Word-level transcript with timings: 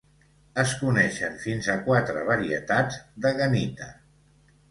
Es 0.61 0.71
coneixen 0.77 1.35
fins 1.43 1.67
a 1.75 1.75
quatre 1.89 2.25
varietats 2.29 2.99
de 3.27 3.35
gahnita. 3.43 3.93